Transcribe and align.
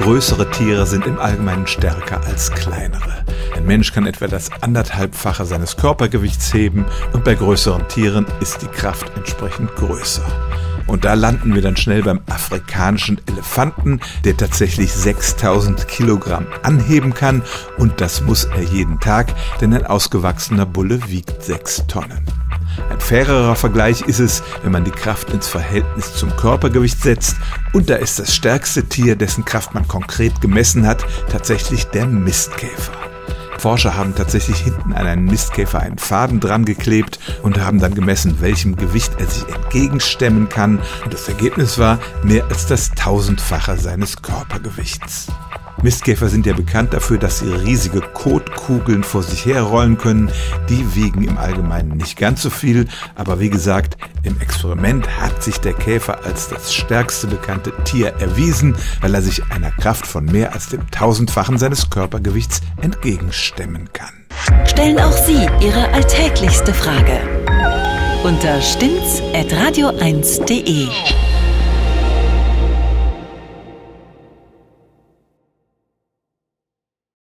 größere 0.00 0.50
Tiere 0.50 0.86
sind 0.86 1.06
im 1.06 1.18
Allgemeinen 1.18 1.66
stärker 1.66 2.24
als 2.26 2.50
kleinere. 2.50 3.24
Ein 3.54 3.66
Mensch 3.66 3.92
kann 3.92 4.06
etwa 4.06 4.28
das 4.28 4.50
anderthalbfache 4.62 5.44
seines 5.44 5.76
Körpergewichts 5.76 6.54
heben 6.54 6.86
und 7.12 7.22
bei 7.24 7.34
größeren 7.34 7.86
Tieren 7.88 8.26
ist 8.40 8.62
die 8.62 8.66
Kraft 8.66 9.12
entsprechend 9.14 9.74
größer. 9.76 10.24
Und 10.86 11.04
da 11.04 11.14
landen 11.14 11.54
wir 11.54 11.62
dann 11.62 11.76
schnell 11.76 12.02
beim 12.02 12.20
afrikanischen 12.28 13.20
Elefanten, 13.26 14.00
der 14.24 14.36
tatsächlich 14.36 14.92
6000 14.92 15.86
Kilogramm 15.86 16.46
anheben 16.62 17.14
kann. 17.14 17.42
Und 17.76 18.00
das 18.00 18.22
muss 18.22 18.44
er 18.44 18.62
jeden 18.62 18.98
Tag, 18.98 19.32
denn 19.60 19.74
ein 19.74 19.86
ausgewachsener 19.86 20.66
Bulle 20.66 21.08
wiegt 21.08 21.44
6 21.44 21.86
Tonnen. 21.86 22.39
Ein 22.90 23.00
fairerer 23.00 23.56
Vergleich 23.56 24.02
ist 24.02 24.20
es, 24.20 24.42
wenn 24.62 24.72
man 24.72 24.84
die 24.84 24.90
Kraft 24.90 25.30
ins 25.30 25.48
Verhältnis 25.48 26.14
zum 26.14 26.34
Körpergewicht 26.36 27.00
setzt. 27.00 27.36
Und 27.72 27.90
da 27.90 27.96
ist 27.96 28.18
das 28.18 28.34
stärkste 28.34 28.84
Tier, 28.84 29.16
dessen 29.16 29.44
Kraft 29.44 29.74
man 29.74 29.86
konkret 29.88 30.40
gemessen 30.40 30.86
hat, 30.86 31.04
tatsächlich 31.30 31.86
der 31.86 32.06
Mistkäfer. 32.06 32.92
Forscher 33.60 33.94
haben 33.94 34.14
tatsächlich 34.14 34.58
hinten 34.58 34.94
an 34.94 35.06
einen 35.06 35.26
Mistkäfer 35.26 35.80
einen 35.80 35.98
Faden 35.98 36.40
dran 36.40 36.64
geklebt 36.64 37.20
und 37.42 37.60
haben 37.60 37.78
dann 37.78 37.94
gemessen, 37.94 38.40
welchem 38.40 38.74
Gewicht 38.74 39.12
er 39.18 39.26
sich 39.26 39.46
entgegenstemmen 39.54 40.48
kann. 40.48 40.80
Und 41.04 41.12
das 41.12 41.28
Ergebnis 41.28 41.78
war 41.78 41.98
mehr 42.22 42.44
als 42.48 42.66
das 42.66 42.90
tausendfache 42.92 43.76
seines 43.76 44.22
Körpergewichts. 44.22 45.28
Mistkäfer 45.82 46.28
sind 46.28 46.46
ja 46.46 46.52
bekannt 46.52 46.92
dafür, 46.92 47.18
dass 47.18 47.38
sie 47.38 47.52
riesige 47.52 48.00
Kotkugeln 48.00 49.02
vor 49.02 49.22
sich 49.22 49.46
herrollen 49.46 49.98
können. 49.98 50.30
Die 50.68 50.94
wiegen 50.94 51.24
im 51.24 51.38
Allgemeinen 51.38 51.96
nicht 51.96 52.18
ganz 52.18 52.42
so 52.42 52.50
viel, 52.50 52.86
aber 53.14 53.40
wie 53.40 53.50
gesagt, 53.50 53.96
im 54.22 54.40
Experiment 54.40 55.08
hat 55.20 55.42
sich 55.42 55.58
der 55.58 55.72
Käfer 55.72 56.24
als 56.24 56.48
das 56.48 56.74
stärkste 56.74 57.26
bekannte 57.26 57.72
Tier 57.84 58.08
erwiesen, 58.20 58.76
weil 59.00 59.14
er 59.14 59.22
sich 59.22 59.42
einer 59.50 59.70
Kraft 59.70 60.06
von 60.06 60.24
mehr 60.26 60.52
als 60.52 60.68
dem 60.68 60.90
tausendfachen 60.90 61.58
seines 61.58 61.88
Körpergewichts 61.90 62.60
entgegenstemmen 62.82 63.88
kann. 63.92 64.12
Stellen 64.66 64.98
auch 64.98 65.16
Sie 65.16 65.48
Ihre 65.60 65.88
alltäglichste 65.92 66.74
Frage 66.74 67.20
unter 68.22 68.60
stimmt's 68.60 69.22
at 69.32 69.50
radio1.de. 69.52 71.29